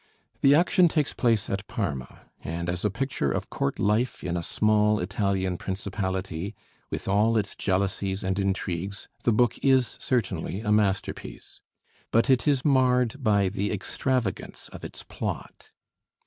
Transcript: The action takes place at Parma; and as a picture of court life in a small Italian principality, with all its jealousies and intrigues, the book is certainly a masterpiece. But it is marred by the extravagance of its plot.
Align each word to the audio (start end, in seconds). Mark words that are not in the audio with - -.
The 0.39 0.55
action 0.55 0.87
takes 0.87 1.13
place 1.13 1.47
at 1.47 1.67
Parma; 1.67 2.21
and 2.43 2.69
as 2.69 2.83
a 2.83 2.89
picture 2.89 3.31
of 3.31 3.51
court 3.51 3.77
life 3.77 4.23
in 4.23 4.35
a 4.35 4.41
small 4.41 4.99
Italian 4.99 5.59
principality, 5.59 6.55
with 6.89 7.07
all 7.07 7.37
its 7.37 7.55
jealousies 7.55 8.23
and 8.23 8.39
intrigues, 8.39 9.07
the 9.21 9.31
book 9.31 9.59
is 9.59 9.97
certainly 10.01 10.61
a 10.61 10.71
masterpiece. 10.71 11.61
But 12.09 12.31
it 12.31 12.47
is 12.47 12.65
marred 12.65 13.21
by 13.23 13.47
the 13.49 13.71
extravagance 13.71 14.69
of 14.69 14.83
its 14.83 15.03
plot. 15.03 15.69